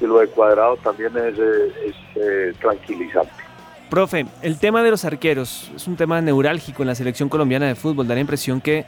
Y 0.00 0.06
lo 0.06 0.18
de 0.18 0.26
Cuadrado 0.28 0.76
también 0.78 1.16
es, 1.16 1.38
es 1.38 1.94
eh, 2.16 2.52
tranquilizante. 2.60 3.45
Profe, 3.90 4.26
el 4.42 4.58
tema 4.58 4.82
de 4.82 4.90
los 4.90 5.04
arqueros 5.04 5.70
es 5.76 5.86
un 5.86 5.94
tema 5.94 6.20
neurálgico 6.20 6.82
en 6.82 6.88
la 6.88 6.96
selección 6.96 7.28
colombiana 7.28 7.66
de 7.66 7.76
fútbol. 7.76 8.08
Da 8.08 8.14
la 8.14 8.20
impresión 8.20 8.60
que 8.60 8.84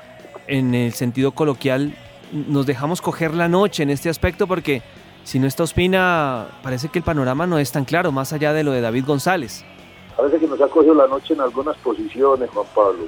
en 0.48 0.74
el 0.74 0.92
sentido 0.92 1.30
coloquial 1.30 1.94
nos 2.32 2.66
dejamos 2.66 3.00
coger 3.00 3.32
la 3.32 3.46
noche 3.46 3.84
en 3.84 3.90
este 3.90 4.08
aspecto 4.08 4.48
porque 4.48 4.82
si 5.22 5.38
no 5.38 5.46
está 5.46 5.62
Ospina 5.62 6.48
parece 6.64 6.88
que 6.88 6.98
el 6.98 7.04
panorama 7.04 7.46
no 7.46 7.60
es 7.60 7.70
tan 7.70 7.84
claro, 7.84 8.10
más 8.10 8.32
allá 8.32 8.52
de 8.52 8.64
lo 8.64 8.72
de 8.72 8.80
David 8.80 9.04
González. 9.06 9.64
Parece 10.16 10.40
que 10.40 10.48
nos 10.48 10.60
ha 10.60 10.66
cogido 10.66 10.94
la 10.94 11.06
noche 11.06 11.34
en 11.34 11.42
algunas 11.42 11.76
posiciones, 11.76 12.50
Juan 12.50 12.66
Pablo. 12.74 13.06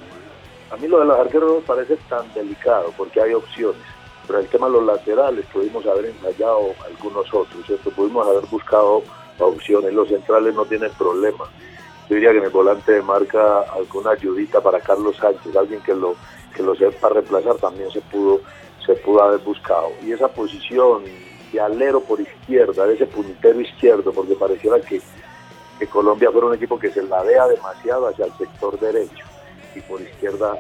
A 0.70 0.76
mí 0.76 0.87
lo 0.87 1.00
de 1.00 1.06
los 1.06 1.18
arqueros 1.18 1.56
no 1.56 1.61
parece 1.66 1.97
tan 2.09 2.32
delicado 2.35 2.94
porque 2.97 3.20
hay 3.20 3.35
opciones. 3.35 3.82
Pero 4.28 4.38
el 4.38 4.47
tema 4.47 4.68
de 4.68 4.75
los 4.75 4.87
laterales 4.87 5.44
pudimos 5.52 5.85
haber 5.87 6.04
ensayado 6.04 6.73
algunos 6.87 7.26
otros, 7.35 7.66
¿cierto? 7.66 7.90
Pudimos 7.90 8.28
haber 8.28 8.47
buscado 8.47 9.02
opciones. 9.40 9.92
Los 9.92 10.09
centrales 10.09 10.54
no 10.54 10.64
tienen 10.66 10.92
problema 10.92 11.47
yo 12.11 12.17
diría 12.17 12.33
que 12.33 12.38
en 12.38 12.45
el 12.45 12.50
volante 12.50 12.90
de 12.90 13.02
marca 13.02 13.61
alguna 13.73 14.11
ayudita 14.11 14.61
para 14.61 14.81
Carlos 14.81 15.17
Sánchez, 15.17 15.55
alguien 15.55 15.81
que 15.81 15.95
lo 15.95 16.17
que 16.52 16.61
lo 16.61 16.75
sepa 16.75 17.09
reemplazar 17.09 17.55
también 17.59 17.88
se 17.93 18.00
pudo 18.00 18.40
se 18.85 18.95
pudo 18.97 19.23
haber 19.23 19.38
buscado. 19.43 19.93
Y 20.02 20.11
esa 20.11 20.26
posición 20.26 21.05
de 21.52 21.61
alero 21.61 22.00
por 22.00 22.21
izquierda, 22.21 22.85
de 22.88 22.95
ese 22.95 23.07
puntero 23.07 23.61
izquierdo, 23.61 24.12
porque 24.12 24.35
pareciera 24.35 24.81
que, 24.81 25.00
que 25.79 25.87
Colombia 25.87 26.33
fuera 26.33 26.49
un 26.49 26.55
equipo 26.55 26.81
que 26.81 26.90
se 26.90 27.00
ladea 27.05 27.47
demasiado 27.47 28.09
hacia 28.09 28.25
el 28.25 28.33
sector 28.33 28.76
derecho 28.81 29.25
y 29.76 29.81
por 29.83 30.00
izquierda 30.00 30.59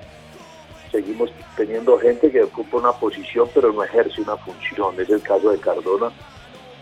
seguimos 0.92 1.32
teniendo 1.56 1.98
gente 1.98 2.30
que 2.30 2.44
ocupa 2.44 2.76
una 2.76 2.92
posición 2.92 3.48
pero 3.52 3.72
no 3.72 3.82
ejerce 3.82 4.22
una 4.22 4.36
función. 4.36 5.00
Es 5.00 5.10
el 5.10 5.22
caso 5.22 5.50
de 5.50 5.58
Cardona 5.58 6.12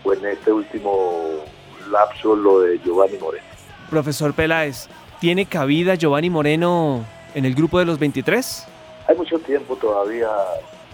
o 0.03 0.13
en 0.13 0.23
este 0.27 0.51
último 0.51 1.43
lapso 1.89 2.35
lo 2.35 2.59
de 2.59 2.77
Giovanni 2.77 3.17
Moreno. 3.17 3.48
Profesor 3.89 4.33
Peláez, 4.33 4.87
¿tiene 5.19 5.45
cabida 5.45 5.95
Giovanni 5.95 6.29
Moreno 6.29 7.03
en 7.33 7.45
el 7.45 7.55
grupo 7.55 7.79
de 7.79 7.85
los 7.85 7.99
23? 7.99 8.67
Hay 9.07 9.15
mucho 9.15 9.39
tiempo 9.39 9.75
todavía, 9.75 10.29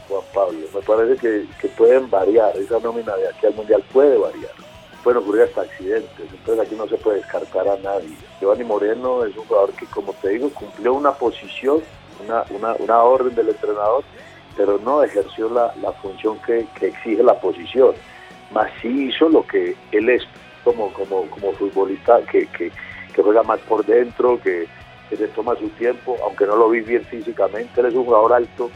Juan 0.07 0.23
Pablo. 0.33 0.59
Me 0.73 0.81
parece 0.81 1.17
que, 1.59 1.67
pueden 1.69 2.09
variar. 2.09 2.55
Esa 2.57 2.79
nómina 2.79 3.15
de 3.15 3.27
aquí 3.27 3.45
al 3.45 3.55
Mundial 3.55 3.83
puede 3.91 4.17
variar. 4.17 4.51
Pueden 5.03 5.21
ocurrir 5.21 5.43
hasta 5.43 5.61
accidentes. 5.61 6.25
Entonces 6.31 6.65
aquí 6.65 6.75
no 6.75 6.87
se 6.87 6.97
puede 6.97 7.17
descartar 7.17 7.67
a 7.67 7.77
nadie. 7.77 8.15
Giovanni 8.39 8.63
Moreno 8.63 9.25
es 9.25 9.35
un 9.35 9.45
jugador 9.45 9.73
que, 9.73 9.85
como 9.87 10.13
te 10.13 10.29
digo, 10.29 10.49
cumplió 10.49 10.93
una 10.93 11.11
posición 11.11 11.81
una, 12.23 12.45
una, 12.49 12.75
una 12.75 13.03
orden 13.03 13.35
del 13.35 13.49
entrenador, 13.49 14.03
pero 14.55 14.79
no 14.79 15.03
ejerció 15.03 15.49
la, 15.49 15.73
la 15.81 15.91
función 15.93 16.37
que, 16.45 16.65
que, 16.79 16.87
exige 16.87 17.23
la 17.23 17.39
posición. 17.39 17.93
Más 18.51 18.69
sí 18.81 19.09
hizo 19.09 19.29
lo 19.29 19.45
que 19.45 19.75
él 19.91 20.09
es 20.09 20.23
como, 20.65 20.91
como, 20.91 21.21
como 21.29 21.53
futbolista, 21.53 22.19
que, 22.29 22.47
que, 22.47 22.71
que 23.13 23.21
juega 23.21 23.43
más 23.43 23.59
por 23.61 23.85
dentro, 23.85 24.41
que, 24.41 24.67
que 25.09 25.15
se 25.15 25.27
toma 25.29 25.55
su 25.55 25.69
tiempo, 25.69 26.17
aunque 26.25 26.45
no 26.45 26.57
lo 26.57 26.69
vi 26.69 26.81
bien 26.81 27.05
físicamente, 27.05 27.79
él 27.79 27.87
es 27.87 27.93
un 27.93 28.03
jugador 28.03 28.33
alto 28.33 28.69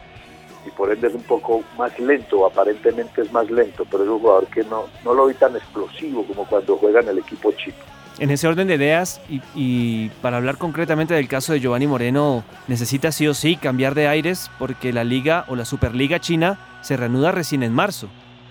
y 0.65 0.69
por 0.72 0.91
ende 0.91 1.08
es 1.08 1.15
un 1.15 1.24
poco 1.24 1.63
más 1.77 1.98
lento, 2.00 2.46
aparentemente 2.46 3.22
es 3.22 3.31
más 3.31 3.50
lento, 3.50 3.86
pero 3.89 4.03
es 4.03 4.10
un 4.10 4.19
jugador 4.19 4.48
que 4.48 4.63
no, 4.63 4.86
no 5.03 5.13
lo 5.13 5.25
vi 5.25 5.34
tan 5.34 5.55
explosivo 5.55 6.24
como 6.25 6.46
cuando 6.46 6.77
juega 6.77 7.01
en 7.01 7.10
el 7.10 7.17
equipo 7.17 7.51
chico. 7.53 7.77
En 8.19 8.31
ese 8.31 8.48
orden 8.48 8.67
de 8.67 8.75
ideas, 8.75 9.22
y, 9.29 9.41
y, 9.55 10.10
para 10.22 10.38
hablar 10.38 10.58
concretamente 10.58 11.13
del 11.13 11.29
caso 11.29 11.53
de 11.53 11.62
Giovanni 11.62 11.88
Moreno, 11.88 12.43
necesita 12.67 13.13
sí 13.13 13.25
o 13.27 13.34
sí 13.34 13.55
cambiar 13.55 13.96
de 13.96 14.10
aires 14.10 14.51
porque 14.60 14.91
la 14.91 15.05
liga 15.05 15.46
o 15.48 15.55
la 15.55 15.63
Superliga 15.63 16.19
China 16.19 16.60
se 16.81 16.98
reanuda 16.98 17.31
recién 17.31 17.63
en 17.63 17.74
marzo. 17.74 18.10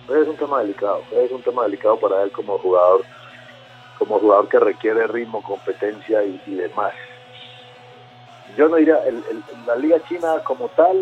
Es 0.08 0.26
un 0.26 0.36
tema 0.36 0.60
delicado, 0.60 1.02
es 1.12 1.30
un 1.30 1.42
tema 1.42 1.64
delicado 1.64 2.00
para 2.00 2.22
él 2.22 2.32
como 2.32 2.56
jugador, 2.58 3.04
como 3.98 4.18
jugador 4.18 4.48
que 4.48 4.58
requiere 4.58 5.06
ritmo, 5.06 5.42
competencia 5.42 6.22
y, 6.24 6.54
demás 6.54 6.92
yo 8.56 8.68
no 8.68 8.76
diría, 8.76 8.98
el, 9.06 9.22
la 9.66 9.76
Liga 9.76 9.98
China 10.08 10.40
como 10.42 10.68
tal 10.70 10.96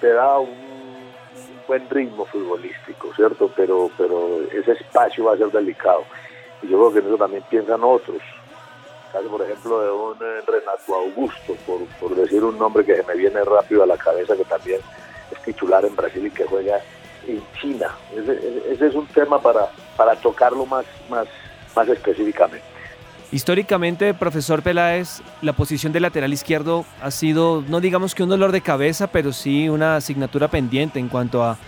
te 0.00 0.12
da 0.12 0.38
un, 0.38 0.48
un, 0.48 1.62
buen 1.68 1.88
ritmo 1.88 2.24
futbolístico, 2.24 3.14
¿cierto? 3.14 3.52
Pero, 3.54 3.90
pero 3.96 4.40
ese 4.50 4.72
espacio 4.72 5.26
va 5.26 5.34
a 5.34 5.36
ser 5.36 5.48
delicado. 5.52 6.02
Y 6.62 6.68
yo 6.68 6.78
creo 6.78 6.92
que 6.92 6.98
en 7.00 7.06
eso 7.06 7.16
también 7.16 7.44
piensan 7.48 7.84
otros. 7.84 8.20
Caso, 9.12 9.28
por 9.28 9.42
ejemplo, 9.42 9.80
de 9.80 9.90
un 9.90 10.16
eh, 10.16 10.42
Renato 10.46 10.94
Augusto, 10.94 11.54
por, 11.66 11.84
por 12.00 12.16
decir 12.16 12.42
un 12.42 12.58
nombre 12.58 12.84
que 12.84 12.96
se 12.96 13.02
me 13.04 13.14
viene 13.14 13.44
rápido 13.44 13.82
a 13.82 13.86
la 13.86 13.96
cabeza, 13.96 14.36
que 14.36 14.44
también 14.44 14.80
es 15.30 15.42
titular 15.42 15.84
en 15.84 15.96
Brasil 15.96 16.26
y 16.26 16.30
que 16.30 16.44
juega 16.44 16.80
en 17.26 17.42
China. 17.60 17.94
Ese, 18.14 18.62
ese 18.72 18.86
es 18.86 18.94
un 18.94 19.06
tema 19.08 19.40
para, 19.40 19.70
para 19.96 20.16
tocarlo 20.16 20.66
más, 20.66 20.84
más, 21.08 21.26
más 21.74 21.88
específicamente. 21.88 22.64
Históricamente, 23.30 24.14
profesor 24.14 24.62
Peláez, 24.62 25.20
la 25.42 25.52
posición 25.52 25.92
de 25.92 26.00
lateral 26.00 26.32
izquierdo 26.32 26.86
ha 27.02 27.10
sido, 27.10 27.62
no 27.68 27.80
digamos 27.80 28.14
que 28.14 28.22
un 28.22 28.30
dolor 28.30 28.52
de 28.52 28.62
cabeza, 28.62 29.08
pero 29.08 29.32
sí 29.34 29.68
una 29.68 29.96
asignatura 29.96 30.48
pendiente 30.48 30.98
en 30.98 31.08
cuanto 31.08 31.44
a 31.44 31.58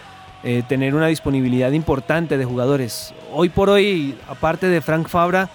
eh, 0.42 0.62
tener 0.66 0.94
una 0.94 1.08
disponibilidad 1.08 1.70
importante 1.72 2.38
de 2.38 2.46
jugadores. 2.46 3.12
Hoy 3.30 3.50
por 3.50 3.68
hoy, 3.68 4.18
aparte 4.26 4.68
de 4.68 4.80
Frank 4.80 5.08
Fabra, 5.08 5.50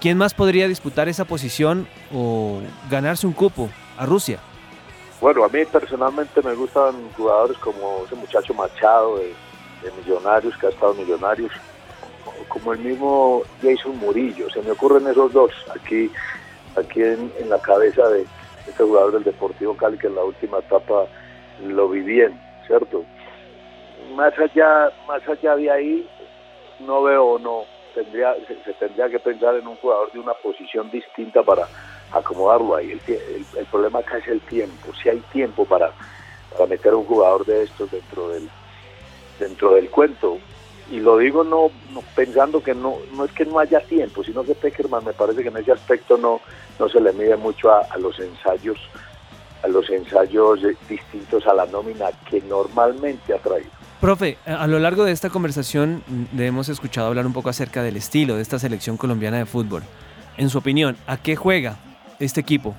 ¿quién 0.00 0.16
más 0.16 0.32
podría 0.32 0.68
disputar 0.68 1.08
esa 1.08 1.24
posición 1.24 1.88
o 2.14 2.60
ganarse 2.88 3.26
un 3.26 3.32
cupo 3.32 3.68
a 3.96 4.06
Rusia? 4.06 4.38
Bueno, 5.20 5.42
a 5.42 5.48
mí 5.48 5.64
personalmente 5.64 6.40
me 6.40 6.54
gustan 6.54 6.94
jugadores 7.16 7.58
como 7.58 8.04
ese 8.06 8.14
muchacho 8.14 8.54
Machado 8.54 9.18
de, 9.18 9.34
de 9.82 9.90
Millonarios, 10.00 10.56
que 10.56 10.68
ha 10.68 10.70
estado 10.70 10.92
en 10.92 10.98
Millonarios, 10.98 11.50
como 12.48 12.72
el 12.72 12.80
mismo 12.80 13.42
Jason 13.62 13.98
Murillo. 13.98 14.48
Se 14.50 14.62
me 14.62 14.72
ocurren 14.72 15.06
esos 15.06 15.32
dos 15.32 15.52
aquí, 15.74 16.10
aquí 16.76 17.02
en, 17.02 17.30
la 17.48 17.58
cabeza 17.60 18.08
de 18.08 18.26
este 18.66 18.84
jugador 18.84 19.12
del 19.12 19.24
Deportivo 19.24 19.76
Cali 19.76 19.98
que 19.98 20.06
en 20.06 20.14
la 20.14 20.24
última 20.24 20.58
etapa 20.58 21.06
lo 21.66 21.88
vi 21.88 22.00
bien, 22.00 22.38
¿cierto? 22.66 23.04
Más 24.14 24.32
allá, 24.38 24.90
más 25.06 25.26
allá 25.28 25.56
de 25.56 25.70
ahí, 25.70 26.08
no 26.80 27.02
veo 27.02 27.38
no 27.38 27.64
tendría 27.94 28.34
se, 28.46 28.72
tendría 28.74 29.08
que 29.08 29.18
pensar 29.18 29.54
en 29.56 29.66
un 29.66 29.76
jugador 29.76 30.12
de 30.12 30.20
una 30.20 30.34
posición 30.34 30.90
distinta 30.90 31.42
para 31.42 31.66
acomodarlo 32.12 32.76
ahí. 32.76 32.98
El, 33.56 33.66
problema 33.66 34.00
acá 34.00 34.18
es 34.18 34.28
el 34.28 34.40
tiempo. 34.42 34.92
Si 35.02 35.08
hay 35.08 35.20
tiempo 35.32 35.64
para, 35.64 35.90
para 36.52 36.66
meter 36.66 36.94
un 36.94 37.04
jugador 37.04 37.44
de 37.44 37.64
estos 37.64 37.90
dentro 37.90 38.28
del 38.28 38.48
dentro 39.38 39.74
del 39.74 39.88
cuento, 39.90 40.38
y 40.90 41.00
lo 41.00 41.18
digo 41.18 41.44
no, 41.44 41.70
no, 41.92 42.02
pensando 42.14 42.62
que 42.62 42.74
no, 42.74 42.96
no 43.14 43.24
es 43.24 43.32
que 43.32 43.44
no 43.44 43.58
haya 43.58 43.80
tiempo, 43.80 44.24
sino 44.24 44.42
que 44.42 44.54
Peckerman 44.54 45.04
me 45.04 45.12
parece 45.12 45.42
que 45.42 45.48
en 45.48 45.56
ese 45.58 45.72
aspecto 45.72 46.16
no, 46.16 46.40
no 46.78 46.88
se 46.88 47.00
le 47.00 47.12
mide 47.12 47.36
mucho 47.36 47.70
a, 47.70 47.82
a 47.82 47.98
los 47.98 48.18
ensayos, 48.18 48.78
a 49.62 49.68
los 49.68 49.88
ensayos 49.90 50.60
distintos 50.88 51.46
a 51.46 51.54
la 51.54 51.66
nómina 51.66 52.06
que 52.30 52.40
normalmente 52.42 53.34
ha 53.34 53.38
traído. 53.38 53.70
Profe, 54.00 54.38
a 54.46 54.66
lo 54.68 54.78
largo 54.78 55.04
de 55.04 55.10
esta 55.12 55.28
conversación 55.28 56.04
le 56.36 56.46
hemos 56.46 56.68
escuchado 56.68 57.08
hablar 57.08 57.26
un 57.26 57.32
poco 57.32 57.48
acerca 57.48 57.82
del 57.82 57.96
estilo 57.96 58.36
de 58.36 58.42
esta 58.42 58.58
selección 58.58 58.96
colombiana 58.96 59.38
de 59.38 59.46
fútbol. 59.46 59.82
En 60.36 60.50
su 60.50 60.58
opinión, 60.58 60.96
¿a 61.08 61.16
qué 61.16 61.34
juega 61.34 61.76
este 62.20 62.40
equipo? 62.40 62.76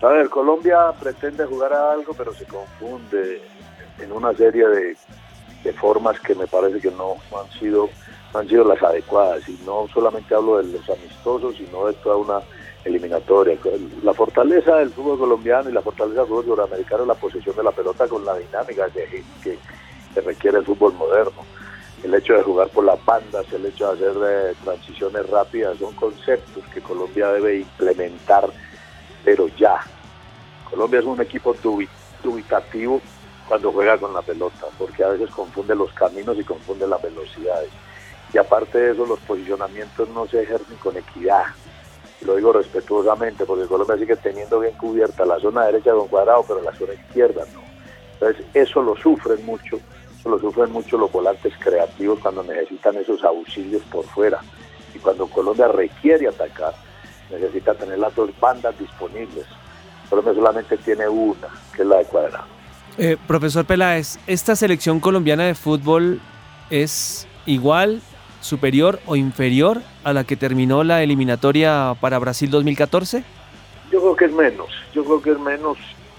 A 0.00 0.08
ver, 0.08 0.30
Colombia 0.30 0.92
pretende 0.98 1.44
jugar 1.44 1.74
a 1.74 1.92
algo, 1.92 2.14
pero 2.14 2.32
se 2.32 2.46
confunde 2.46 3.42
en 4.00 4.12
una 4.12 4.32
serie 4.32 4.66
de 4.66 4.96
de 5.64 5.72
formas 5.72 6.20
que 6.20 6.34
me 6.34 6.46
parece 6.46 6.80
que 6.80 6.90
no, 6.90 7.16
han 7.36 7.50
sido 7.58 7.88
no 8.32 8.40
han 8.40 8.48
sido 8.48 8.64
las 8.64 8.82
adecuadas. 8.82 9.48
Y 9.48 9.58
no 9.64 9.86
solamente 9.92 10.34
hablo 10.34 10.58
de 10.58 10.72
los 10.72 10.88
amistosos 10.88 11.56
sino 11.56 11.86
de 11.86 11.94
toda 11.94 12.16
una 12.16 12.40
eliminatoria. 12.84 13.58
La 14.02 14.12
fortaleza 14.12 14.76
del 14.76 14.90
fútbol 14.90 15.18
colombiano 15.18 15.70
y 15.70 15.72
la 15.72 15.82
fortaleza 15.82 16.20
del 16.20 16.28
fútbol 16.28 16.44
sudamericano 16.44 17.02
es 17.02 17.08
la 17.08 17.14
posesión 17.14 17.56
de 17.56 17.62
la 17.62 17.72
pelota 17.72 18.06
con 18.06 18.24
la 18.24 18.36
dinámica 18.36 18.88
que, 18.90 19.24
que, 19.42 19.58
que 20.12 20.20
requiere 20.20 20.58
el 20.58 20.64
fútbol 20.64 20.92
moderno. 20.94 21.44
El 22.02 22.14
hecho 22.14 22.34
de 22.34 22.42
jugar 22.42 22.68
por 22.68 22.84
las 22.84 23.02
bandas 23.02 23.50
el 23.50 23.64
hecho 23.64 23.94
de 23.94 24.06
hacer 24.08 24.22
eh, 24.28 24.54
transiciones 24.62 25.30
rápidas 25.30 25.78
son 25.78 25.94
conceptos 25.94 26.62
que 26.74 26.82
Colombia 26.82 27.28
debe 27.32 27.60
implementar 27.60 28.50
pero 29.24 29.48
ya. 29.56 29.80
Colombia 30.68 31.00
es 31.00 31.06
un 31.06 31.20
equipo 31.20 31.56
dubitativo 32.22 33.00
cuando 33.48 33.72
juega 33.72 33.98
con 33.98 34.14
la 34.14 34.22
pelota, 34.22 34.66
porque 34.78 35.04
a 35.04 35.08
veces 35.08 35.30
confunde 35.30 35.74
los 35.74 35.92
caminos 35.92 36.38
y 36.38 36.44
confunde 36.44 36.86
las 36.86 37.02
velocidades. 37.02 37.70
Y 38.32 38.38
aparte 38.38 38.78
de 38.78 38.92
eso, 38.92 39.06
los 39.06 39.20
posicionamientos 39.20 40.08
no 40.08 40.26
se 40.26 40.42
ejercen 40.42 40.76
con 40.78 40.96
equidad. 40.96 41.44
Lo 42.22 42.36
digo 42.36 42.52
respetuosamente, 42.52 43.44
porque 43.44 43.66
Colombia 43.66 43.98
sigue 43.98 44.16
teniendo 44.16 44.60
bien 44.60 44.74
cubierta 44.76 45.26
la 45.26 45.38
zona 45.38 45.66
derecha 45.66 45.92
con 45.92 46.08
cuadrado, 46.08 46.44
pero 46.46 46.62
la 46.62 46.74
zona 46.74 46.94
izquierda 46.94 47.44
no. 47.52 47.60
Entonces, 48.14 48.44
eso 48.54 48.82
lo 48.82 48.96
sufren 48.96 49.44
mucho, 49.44 49.78
eso 50.18 50.28
lo 50.28 50.38
sufren 50.38 50.72
mucho 50.72 50.96
los 50.96 51.12
volantes 51.12 51.52
creativos 51.58 52.18
cuando 52.20 52.42
necesitan 52.42 52.96
esos 52.96 53.22
auxilios 53.22 53.82
por 53.84 54.04
fuera. 54.06 54.40
Y 54.94 54.98
cuando 54.98 55.26
Colombia 55.26 55.68
requiere 55.68 56.26
atacar, 56.28 56.74
necesita 57.30 57.74
tener 57.74 57.98
las 57.98 58.14
dos 58.14 58.30
bandas 58.40 58.78
disponibles. 58.78 59.44
Colombia 60.08 60.34
solamente 60.34 60.76
tiene 60.78 61.08
una, 61.08 61.48
que 61.74 61.82
es 61.82 61.88
la 61.88 61.98
de 61.98 62.04
cuadrado. 62.06 62.53
Eh, 62.96 63.16
profesor 63.26 63.64
Peláez, 63.64 64.18
¿esta 64.28 64.54
selección 64.54 65.00
colombiana 65.00 65.44
de 65.44 65.56
fútbol 65.56 66.20
es 66.70 67.26
igual, 67.44 68.00
superior 68.40 69.00
o 69.06 69.16
inferior 69.16 69.82
a 70.04 70.12
la 70.12 70.22
que 70.22 70.36
terminó 70.36 70.84
la 70.84 71.02
eliminatoria 71.02 71.96
para 72.00 72.20
Brasil 72.20 72.50
2014? 72.50 73.24
Yo 73.90 74.00
creo 74.00 74.16
que 74.16 74.24
es 74.26 74.32
menos, 74.32 74.68
yo 74.94 75.04
creo 75.04 75.20
que 75.20 75.30
es 75.32 75.40
menos 75.40 75.76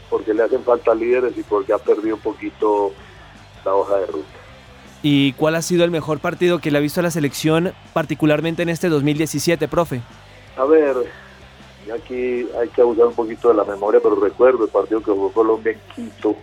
porque 0.10 0.34
le 0.34 0.44
hacen 0.44 0.64
falta 0.64 0.94
líderes 0.94 1.38
y 1.38 1.44
porque 1.44 1.72
ha 1.72 1.78
perdido 1.78 2.16
un 2.16 2.22
poquito 2.22 2.92
la 3.64 3.74
hoja 3.74 3.98
de 4.00 4.06
ruta. 4.08 4.28
¿Y 5.02 5.32
cuál 5.34 5.56
ha 5.56 5.62
sido 5.62 5.86
el 5.86 5.92
mejor 5.92 6.20
partido 6.20 6.60
que 6.60 6.72
le 6.72 6.78
ha 6.78 6.82
visto 6.82 7.00
a 7.00 7.04
la 7.04 7.12
selección, 7.12 7.74
particularmente 7.94 8.64
en 8.64 8.70
este 8.70 8.90
2017, 8.90 9.68
profe? 9.70 10.02
A 10.58 10.66
ver, 10.66 10.96
aquí 11.94 12.48
hay 12.60 12.70
que 12.76 12.82
abusar 12.82 13.08
un 13.08 13.14
poquito 13.14 13.48
de 13.48 13.54
la 13.54 13.64
memoria, 13.64 14.02
pero 14.04 14.16
recuerdo 14.16 14.66
el 14.66 14.72
partido 14.72 15.00
que 15.02 15.12
jugó 15.12 15.32
Colombia 15.32 15.72
en 15.72 15.80
Quito, 15.96 16.36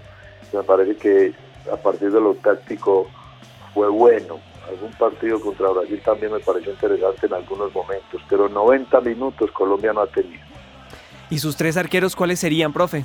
me 0.53 0.63
parece 0.63 0.97
que 0.97 1.33
a 1.71 1.77
partir 1.77 2.11
de 2.11 2.21
lo 2.21 2.35
táctico 2.35 3.09
fue 3.75 3.89
bueno. 3.89 4.39
Algún 4.69 4.93
partido 4.93 5.41
contra 5.41 5.69
Brasil 5.71 6.01
también 6.05 6.33
me 6.33 6.41
pareció 6.41 6.73
interesante 6.73 7.27
en 7.27 7.35
algunos 7.35 7.75
momentos, 7.75 8.21
pero 8.29 8.49
90 8.49 9.01
minutos 9.01 9.51
Colombia 9.51 9.93
no 9.93 10.03
ha 10.03 10.07
tenido. 10.07 10.41
¿Y 11.31 11.39
sus 11.39 11.57
tres 11.57 11.77
arqueros 11.77 12.15
cuáles 12.15 12.39
serían, 12.41 12.73
profe? 12.73 13.05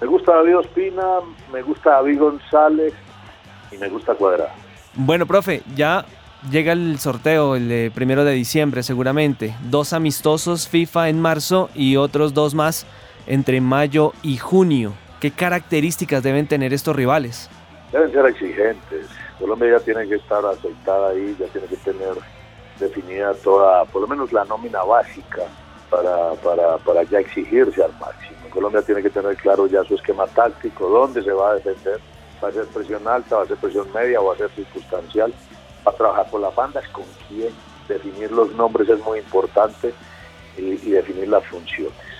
Me 0.00 0.06
gusta 0.06 0.34
David 0.34 0.58
Ospina, 0.58 1.20
me 1.52 1.62
gusta 1.62 1.90
David 1.90 2.18
González 2.18 2.94
y 3.72 3.76
me 3.76 3.88
gusta 3.88 4.14
Cuadrado. 4.14 4.50
Bueno, 4.94 5.26
profe, 5.26 5.62
ya 5.74 6.06
llega 6.50 6.72
el 6.72 6.98
sorteo 6.98 7.56
el 7.56 7.90
primero 7.94 8.24
de 8.24 8.32
diciembre 8.32 8.82
seguramente. 8.82 9.54
Dos 9.70 9.92
amistosos 9.92 10.68
FIFA 10.68 11.08
en 11.08 11.20
marzo 11.20 11.70
y 11.74 11.96
otros 11.96 12.34
dos 12.34 12.54
más 12.54 12.86
entre 13.26 13.60
mayo 13.60 14.12
y 14.22 14.36
junio. 14.36 14.92
¿Qué 15.20 15.30
características 15.30 16.22
deben 16.22 16.46
tener 16.46 16.74
estos 16.74 16.94
rivales? 16.94 17.48
Deben 17.90 18.12
ser 18.12 18.26
exigentes. 18.26 19.06
Colombia 19.38 19.78
ya 19.78 19.80
tiene 19.80 20.06
que 20.06 20.16
estar 20.16 20.44
aceitada 20.44 21.10
ahí, 21.10 21.34
ya 21.38 21.46
tiene 21.46 21.66
que 21.68 21.76
tener 21.76 22.14
definida 22.78 23.32
toda, 23.34 23.86
por 23.86 24.02
lo 24.02 24.08
menos 24.08 24.30
la 24.32 24.44
nómina 24.44 24.82
básica 24.82 25.42
para, 25.88 27.04
ya 27.04 27.20
exigirse 27.20 27.82
al 27.82 27.92
máximo. 27.98 28.36
Colombia 28.50 28.82
tiene 28.82 29.02
que 29.02 29.08
tener 29.08 29.36
claro 29.36 29.66
ya 29.66 29.84
su 29.84 29.94
esquema 29.94 30.26
táctico, 30.26 30.88
dónde 30.88 31.22
se 31.22 31.32
va 31.32 31.52
a 31.52 31.54
defender, 31.54 31.98
va 32.42 32.48
a 32.48 32.52
ser 32.52 32.66
presión 32.66 33.08
alta, 33.08 33.36
va 33.36 33.42
a 33.42 33.46
ser 33.46 33.56
presión 33.56 33.90
media, 33.94 34.20
va 34.20 34.34
a 34.34 34.36
ser 34.36 34.50
circunstancial, 34.50 35.32
va 35.86 35.92
a 35.92 35.94
trabajar 35.94 36.30
por 36.30 36.40
las 36.42 36.54
bandas, 36.54 36.86
con 36.88 37.04
quién, 37.28 37.54
definir 37.88 38.30
los 38.32 38.52
nombres 38.54 38.88
es 38.88 39.02
muy 39.04 39.20
importante 39.20 39.94
y 40.58 40.90
definir 40.90 41.28
las 41.28 41.44
funciones. 41.46 42.15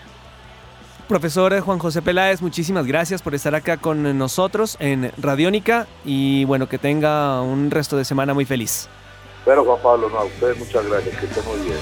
Profesor 1.09 1.59
Juan 1.61 1.79
José 1.79 2.03
Peláez, 2.03 2.43
muchísimas 2.43 2.85
gracias 2.85 3.23
por 3.23 3.35
estar 3.35 3.55
acá 3.55 3.77
con 3.77 4.19
nosotros 4.19 4.77
en 4.81 5.13
Radiónica 5.19 5.87
y 6.05 6.45
bueno, 6.47 6.69
que 6.69 6.79
tenga 6.79 7.41
un 7.43 7.71
resto 7.71 7.97
de 7.97 8.05
semana 8.05 8.35
muy 8.35 8.45
feliz. 8.45 8.89
Pero 9.45 9.65
Juan 9.65 9.79
Pablo, 9.81 10.11
no, 10.11 10.19
a 10.19 10.25
usted 10.25 10.57
muchas 10.59 10.85
gracias, 10.89 11.17
que 11.17 11.27
esté 11.27 11.43
muy 11.43 11.61
bien. 11.61 11.79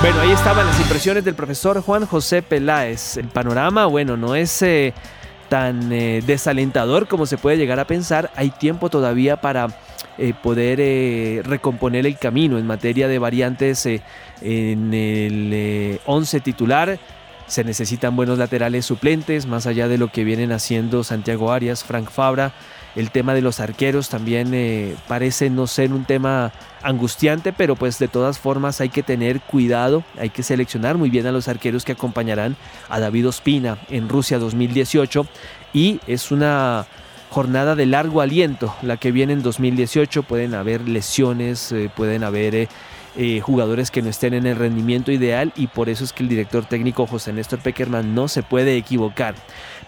Bueno, 0.00 0.20
ahí 0.20 0.32
estaban 0.32 0.66
las 0.66 0.80
impresiones 0.80 1.22
del 1.22 1.34
profesor 1.34 1.82
Juan 1.82 2.06
José 2.06 2.40
Peláez. 2.40 3.18
El 3.18 3.28
panorama, 3.28 3.84
bueno, 3.84 4.16
no 4.16 4.34
es 4.34 4.62
eh, 4.62 4.94
tan 5.50 5.92
eh, 5.92 6.22
desalentador 6.26 7.06
como 7.08 7.26
se 7.26 7.36
puede 7.36 7.58
llegar 7.58 7.78
a 7.78 7.86
pensar. 7.86 8.30
Hay 8.36 8.48
tiempo 8.48 8.88
todavía 8.88 9.42
para 9.42 9.66
eh, 10.16 10.32
poder 10.42 11.46
recomponer 11.46 12.06
el 12.06 12.16
camino 12.16 12.56
en 12.56 12.66
materia 12.66 13.06
de 13.08 13.18
variantes 13.18 13.84
en 13.84 14.94
el 14.94 16.00
11 16.06 16.40
titular. 16.40 16.98
Se 17.46 17.64
necesitan 17.64 18.16
buenos 18.16 18.38
laterales 18.38 18.86
suplentes, 18.86 19.44
más 19.44 19.66
allá 19.66 19.88
de 19.88 19.98
lo 19.98 20.08
que 20.12 20.24
vienen 20.24 20.52
haciendo 20.52 21.04
Santiago 21.04 21.52
Arias, 21.52 21.84
Frank 21.84 22.08
Fabra. 22.08 22.54
El 22.96 23.10
tema 23.10 23.34
de 23.34 23.42
los 23.42 23.60
arqueros 23.60 24.08
también 24.08 24.52
eh, 24.52 24.96
parece 25.06 25.48
no 25.48 25.66
ser 25.66 25.92
un 25.92 26.04
tema 26.04 26.52
angustiante, 26.82 27.52
pero 27.52 27.76
pues 27.76 27.98
de 27.98 28.08
todas 28.08 28.38
formas 28.38 28.80
hay 28.80 28.88
que 28.88 29.02
tener 29.02 29.40
cuidado, 29.40 30.02
hay 30.18 30.30
que 30.30 30.42
seleccionar 30.42 30.96
muy 30.96 31.08
bien 31.08 31.26
a 31.26 31.32
los 31.32 31.46
arqueros 31.46 31.84
que 31.84 31.92
acompañarán 31.92 32.56
a 32.88 32.98
David 32.98 33.28
Ospina 33.28 33.78
en 33.90 34.08
Rusia 34.08 34.38
2018 34.38 35.26
y 35.72 36.00
es 36.08 36.32
una 36.32 36.86
jornada 37.30 37.76
de 37.76 37.86
largo 37.86 38.22
aliento 38.22 38.74
la 38.82 38.96
que 38.96 39.12
viene 39.12 39.34
en 39.34 39.42
2018, 39.42 40.24
pueden 40.24 40.54
haber 40.54 40.88
lesiones, 40.88 41.72
eh, 41.72 41.90
pueden 41.94 42.24
haber... 42.24 42.68
Eh, 43.16 43.40
jugadores 43.40 43.90
que 43.90 44.02
no 44.02 44.08
estén 44.08 44.34
en 44.34 44.46
el 44.46 44.54
rendimiento 44.54 45.10
ideal 45.10 45.52
y 45.56 45.66
por 45.66 45.88
eso 45.88 46.04
es 46.04 46.12
que 46.12 46.22
el 46.22 46.28
director 46.28 46.64
técnico 46.64 47.08
José 47.08 47.32
Néstor 47.32 47.58
Peckerman 47.58 48.14
no 48.14 48.28
se 48.28 48.44
puede 48.44 48.76
equivocar. 48.76 49.34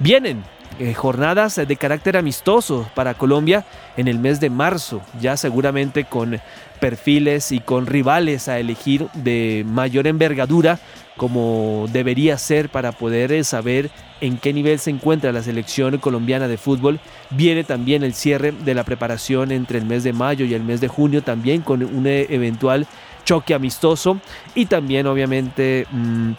Vienen 0.00 0.42
eh, 0.82 0.94
jornadas 0.94 1.54
de 1.54 1.76
carácter 1.76 2.16
amistoso 2.16 2.90
para 2.96 3.14
Colombia 3.14 3.64
en 3.96 4.08
el 4.08 4.18
mes 4.18 4.40
de 4.40 4.50
marzo, 4.50 5.00
ya 5.20 5.36
seguramente 5.36 6.04
con 6.04 6.40
perfiles 6.80 7.52
y 7.52 7.60
con 7.60 7.86
rivales 7.86 8.48
a 8.48 8.58
elegir 8.58 9.06
de 9.14 9.64
mayor 9.64 10.08
envergadura 10.08 10.80
como 11.16 11.86
debería 11.92 12.36
ser 12.36 12.68
para 12.68 12.90
poder 12.90 13.30
eh, 13.30 13.44
saber 13.44 13.90
en 14.20 14.38
qué 14.38 14.52
nivel 14.52 14.80
se 14.80 14.90
encuentra 14.90 15.30
la 15.30 15.44
selección 15.44 15.98
colombiana 15.98 16.48
de 16.48 16.56
fútbol. 16.56 16.98
Viene 17.30 17.62
también 17.62 18.02
el 18.02 18.12
cierre 18.12 18.50
de 18.50 18.74
la 18.74 18.82
preparación 18.82 19.52
entre 19.52 19.78
el 19.78 19.84
mes 19.84 20.02
de 20.02 20.12
mayo 20.12 20.44
y 20.44 20.54
el 20.54 20.64
mes 20.64 20.80
de 20.80 20.88
junio 20.88 21.22
también 21.22 21.62
con 21.62 21.84
un 21.84 22.08
eh, 22.08 22.26
eventual 22.28 22.88
choque 23.24 23.54
amistoso 23.54 24.20
y 24.56 24.66
también 24.66 25.06
obviamente... 25.06 25.86
Mm, 25.92 26.32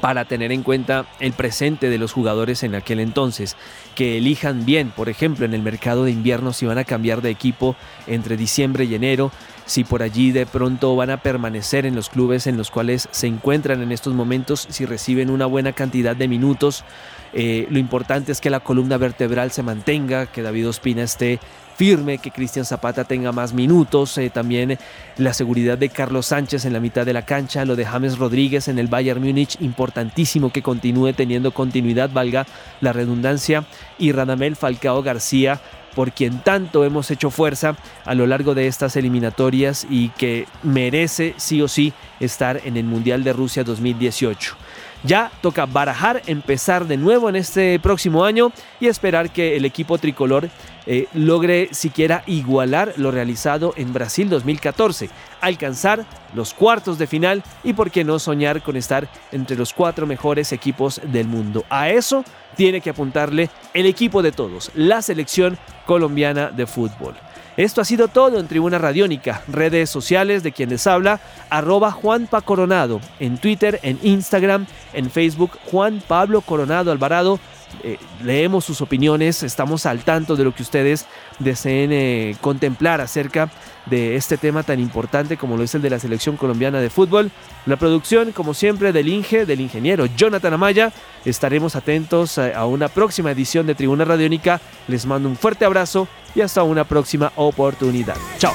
para 0.00 0.24
tener 0.24 0.52
en 0.52 0.62
cuenta 0.62 1.06
el 1.20 1.32
presente 1.32 1.88
de 1.88 1.98
los 1.98 2.12
jugadores 2.12 2.62
en 2.62 2.74
aquel 2.74 3.00
entonces, 3.00 3.56
que 3.94 4.18
elijan 4.18 4.64
bien, 4.66 4.90
por 4.90 5.08
ejemplo, 5.08 5.46
en 5.46 5.54
el 5.54 5.62
mercado 5.62 6.04
de 6.04 6.10
invierno 6.10 6.52
si 6.52 6.66
van 6.66 6.78
a 6.78 6.84
cambiar 6.84 7.22
de 7.22 7.30
equipo 7.30 7.76
entre 8.06 8.36
diciembre 8.36 8.84
y 8.84 8.94
enero, 8.94 9.30
si 9.64 9.84
por 9.84 10.02
allí 10.02 10.30
de 10.30 10.46
pronto 10.46 10.94
van 10.94 11.10
a 11.10 11.16
permanecer 11.18 11.86
en 11.86 11.96
los 11.96 12.08
clubes 12.08 12.46
en 12.46 12.56
los 12.56 12.70
cuales 12.70 13.08
se 13.10 13.26
encuentran 13.26 13.82
en 13.82 13.92
estos 13.92 14.14
momentos, 14.14 14.66
si 14.70 14.86
reciben 14.86 15.30
una 15.30 15.46
buena 15.46 15.72
cantidad 15.72 16.14
de 16.14 16.28
minutos. 16.28 16.84
Eh, 17.32 17.66
lo 17.70 17.78
importante 17.78 18.32
es 18.32 18.40
que 18.40 18.48
la 18.48 18.60
columna 18.60 18.96
vertebral 18.96 19.50
se 19.50 19.62
mantenga, 19.62 20.26
que 20.26 20.42
David 20.42 20.68
Ospina 20.68 21.02
esté 21.02 21.40
firme, 21.76 22.18
que 22.18 22.30
Cristian 22.30 22.64
Zapata 22.64 23.04
tenga 23.04 23.32
más 23.32 23.52
minutos, 23.52 24.16
eh, 24.18 24.30
también 24.30 24.78
la 25.18 25.34
seguridad 25.34 25.76
de 25.76 25.90
Carlos 25.90 26.26
Sánchez 26.26 26.64
en 26.64 26.72
la 26.72 26.80
mitad 26.80 27.04
de 27.04 27.12
la 27.12 27.26
cancha, 27.26 27.64
lo 27.64 27.76
de 27.76 27.84
James 27.84 28.18
Rodríguez 28.18 28.68
en 28.68 28.78
el 28.78 28.88
Bayern 28.88 29.22
Múnich, 29.22 29.60
importantísimo 29.60 30.50
que 30.50 30.62
continúe 30.62 31.12
teniendo 31.12 31.52
continuidad, 31.52 32.10
valga 32.10 32.46
la 32.80 32.92
redundancia, 32.92 33.64
y 33.98 34.12
Radamel 34.12 34.56
Falcao 34.56 35.02
García 35.02 35.60
por 35.94 36.12
quien 36.12 36.40
tanto 36.40 36.84
hemos 36.84 37.10
hecho 37.10 37.30
fuerza 37.30 37.74
a 38.04 38.14
lo 38.14 38.26
largo 38.26 38.54
de 38.54 38.66
estas 38.66 38.96
eliminatorias 38.96 39.86
y 39.88 40.10
que 40.10 40.46
merece 40.62 41.34
sí 41.38 41.62
o 41.62 41.68
sí 41.68 41.94
estar 42.20 42.60
en 42.64 42.76
el 42.76 42.84
Mundial 42.84 43.24
de 43.24 43.32
Rusia 43.32 43.64
2018. 43.64 44.56
Ya 45.04 45.30
toca 45.40 45.66
barajar, 45.66 46.22
empezar 46.26 46.86
de 46.86 46.96
nuevo 46.96 47.28
en 47.28 47.36
este 47.36 47.78
próximo 47.78 48.24
año 48.24 48.52
y 48.80 48.88
esperar 48.88 49.30
que 49.30 49.56
el 49.56 49.64
equipo 49.64 49.98
tricolor 49.98 50.48
eh, 50.86 51.06
logre 51.14 51.68
siquiera 51.72 52.22
igualar 52.26 52.94
lo 52.96 53.10
realizado 53.10 53.74
en 53.76 53.92
Brasil 53.92 54.28
2014, 54.28 55.10
alcanzar 55.40 56.06
los 56.34 56.54
cuartos 56.54 56.98
de 56.98 57.06
final 57.06 57.42
y 57.64 57.72
por 57.72 57.90
qué 57.90 58.04
no 58.04 58.18
soñar 58.18 58.62
con 58.62 58.76
estar 58.76 59.08
entre 59.32 59.56
los 59.56 59.72
cuatro 59.72 60.06
mejores 60.06 60.52
equipos 60.52 61.00
del 61.04 61.26
mundo. 61.26 61.64
A 61.70 61.90
eso 61.90 62.24
tiene 62.56 62.80
que 62.80 62.90
apuntarle 62.90 63.50
el 63.74 63.86
equipo 63.86 64.22
de 64.22 64.32
todos, 64.32 64.70
la 64.74 65.02
selección 65.02 65.58
colombiana 65.86 66.50
de 66.50 66.66
fútbol. 66.66 67.14
Esto 67.56 67.80
ha 67.80 67.86
sido 67.86 68.08
todo 68.08 68.38
en 68.38 68.48
Tribuna 68.48 68.76
Radiónica, 68.76 69.42
redes 69.48 69.88
sociales 69.88 70.42
de 70.42 70.52
quienes 70.52 70.86
habla, 70.86 71.20
arroba 71.48 71.90
Juanpa 71.90 72.42
Coronado, 72.42 73.00
en 73.18 73.38
Twitter, 73.38 73.80
en 73.82 73.98
Instagram, 74.02 74.66
en 74.92 75.10
Facebook, 75.10 75.52
Juan 75.70 76.02
Pablo 76.06 76.42
Coronado 76.42 76.92
Alvarado. 76.92 77.40
Eh, 77.82 77.98
leemos 78.22 78.64
sus 78.64 78.80
opiniones, 78.80 79.42
estamos 79.42 79.86
al 79.86 80.04
tanto 80.04 80.36
de 80.36 80.44
lo 80.44 80.54
que 80.54 80.62
ustedes 80.62 81.06
deseen 81.38 81.92
eh, 81.92 82.36
contemplar 82.40 83.00
acerca 83.00 83.50
de 83.86 84.16
este 84.16 84.36
tema 84.36 84.62
tan 84.62 84.80
importante 84.80 85.36
como 85.36 85.56
lo 85.56 85.62
es 85.62 85.74
el 85.74 85.82
de 85.82 85.90
la 85.90 85.98
selección 85.98 86.36
colombiana 86.36 86.80
de 86.80 86.90
fútbol. 86.90 87.30
La 87.66 87.76
producción, 87.76 88.32
como 88.32 88.54
siempre, 88.54 88.92
del 88.92 89.08
Inge, 89.08 89.46
del 89.46 89.60
ingeniero 89.60 90.06
Jonathan 90.06 90.54
Amaya. 90.54 90.92
Estaremos 91.24 91.76
atentos 91.76 92.38
a, 92.38 92.56
a 92.56 92.66
una 92.66 92.88
próxima 92.88 93.30
edición 93.30 93.66
de 93.66 93.74
Tribuna 93.74 94.04
Radiónica. 94.04 94.60
Les 94.88 95.06
mando 95.06 95.28
un 95.28 95.36
fuerte 95.36 95.64
abrazo 95.64 96.08
y 96.34 96.40
hasta 96.40 96.62
una 96.62 96.84
próxima 96.84 97.32
oportunidad. 97.36 98.16
Chao. 98.38 98.54